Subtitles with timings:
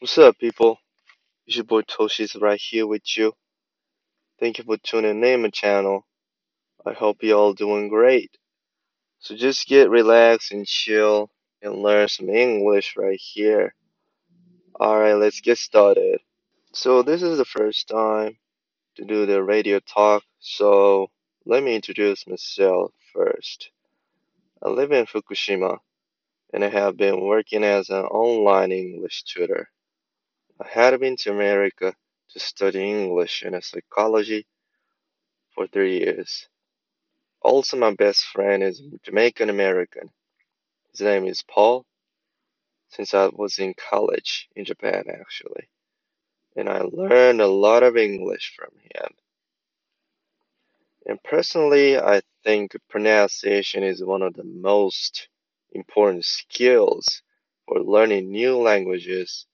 [0.00, 0.78] What's up, people?
[1.44, 3.32] It's your boy Toshi's right here with you.
[4.38, 6.06] Thank you for tuning in my channel.
[6.86, 8.30] I hope you all doing great.
[9.18, 11.30] So just get relaxed and chill
[11.62, 13.74] and learn some English right here.
[14.78, 16.20] Alright, let's get started.
[16.72, 18.38] So this is the first time
[18.98, 21.10] to do the radio talk, so
[21.44, 23.72] let me introduce myself first.
[24.62, 25.78] I live in Fukushima
[26.52, 29.68] and I have been working as an online English tutor.
[30.60, 31.94] I had been to America
[32.30, 34.46] to study English and psychology
[35.54, 36.48] for three years.
[37.42, 40.10] Also, my best friend is Jamaican American.
[40.90, 41.86] His name is Paul,
[42.88, 45.68] since I was in college in Japan actually.
[46.56, 49.14] And I learned a lot of English from him.
[51.06, 55.28] And personally, I think pronunciation is one of the most
[55.72, 57.22] important skills
[57.66, 59.46] for learning new languages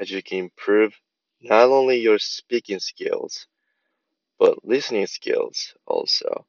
[0.00, 0.94] as you can improve
[1.42, 3.46] not only your speaking skills,
[4.38, 6.46] but listening skills also.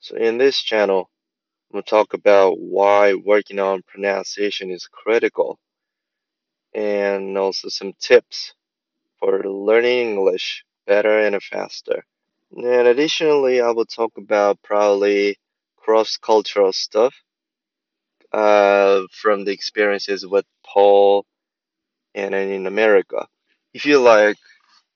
[0.00, 1.10] So in this channel,
[1.70, 5.58] I'm going to talk about why working on pronunciation is critical
[6.74, 8.54] and also some tips
[9.18, 12.04] for learning English better and faster.
[12.52, 15.38] And additionally, I will talk about probably
[15.76, 17.14] cross-cultural stuff
[18.32, 21.26] uh, from the experiences with Paul
[22.14, 23.26] and in America.
[23.72, 24.36] If you like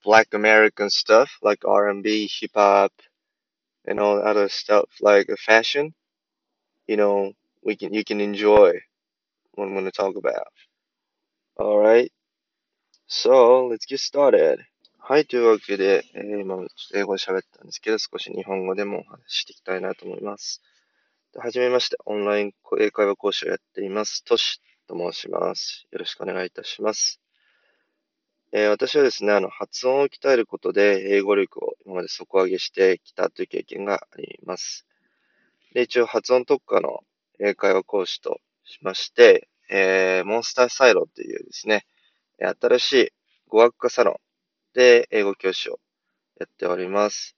[0.04, 2.92] Black American stuff like R&B, hip hop,
[3.86, 5.94] and all other stuff like fashion,
[6.86, 8.72] you know, we can you can enjoy
[9.54, 10.48] what I'm gonna talk about.
[11.58, 12.12] Alright.
[13.06, 14.60] So let's get started.
[15.06, 16.56] はい、というわけで、えー今
[16.94, 20.62] 英語で喋ったんですけど、少し日本語でもお話ししていきたいなと思います。
[21.36, 25.86] はじめまして、オンライン英会話講師をやっています、トシと申します。
[25.90, 27.20] よろしくお願いいたします。
[28.52, 34.86] えー私はですね、あの、発音を鍛えることで英語力を今まで底上げしてきたという経験があります。
[35.74, 37.00] で、一応発音特化の
[37.40, 41.84] 英会話講師としまして、えーモンスターサイロというですね、
[42.39, 43.12] 新しい
[43.48, 44.16] 語学科サロン
[44.74, 45.80] で英語教師を
[46.40, 47.36] やっております。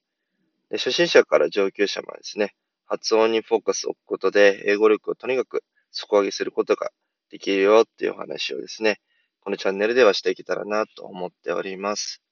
[0.70, 2.54] で初心者から上級者までですね、
[2.86, 6.90] 発音にフォーカスを置くことで、英語力をとにかく底上げすることが
[7.30, 9.00] できるよっていうお話をですね、
[9.40, 12.22] このチャンネルではしていけたらなと思っております。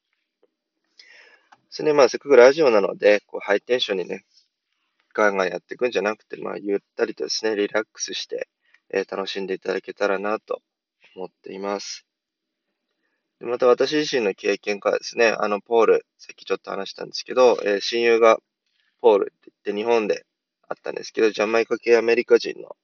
[1.51, 4.25] ですね、まあせっかくラジオなので、こうハイテンションにね、
[5.15, 8.49] ガンガンやっていくんじゃなくて、まあゆったりとですね、リラックスして、
[8.91, 10.63] えー楽しんでいただけたらなと
[11.17, 12.07] 思っています。
[13.41, 18.39] でまた私自身の経験からですね、あの、ポール、さっきちょっと話したんですけど、えー親友が
[19.01, 20.25] ポールって言って日本で
[20.69, 22.77] あったんですけど、ジャマイカ系アメリカ人の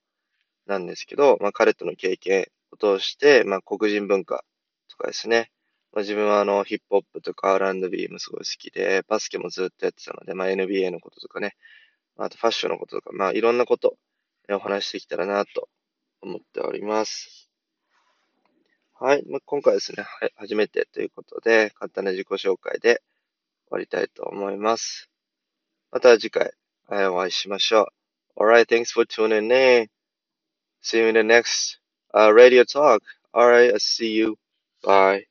[0.70, 4.44] なんですけど、まあ彼との経験を通して、まあ黒人文化
[4.88, 5.50] とかですね、
[5.92, 11.56] まあ自分はあのヒップホップとか R&B もすごい好きで、バスケもずっとやってたので、まあ NBA のこととかね、
[12.16, 13.96] あとファッションのこととか、まあいろんなこと
[14.48, 15.68] お話しできたらなと
[16.22, 17.50] 思っております。
[18.94, 19.24] はい。
[19.26, 23.02] まあ、今回ですね、はい、初めてということで、簡単な自己紹介で
[23.68, 25.10] 終わりたいと思います。
[25.90, 26.52] また次回、
[26.90, 27.88] えーお会いしましょ
[28.36, 28.42] う。
[28.42, 29.50] Alright, thanks for tuning
[29.82, 29.99] in.
[30.82, 31.78] See you in the next
[32.14, 33.02] uh, radio talk.
[33.34, 34.36] Alright, I'll see you.
[34.82, 35.24] Bye.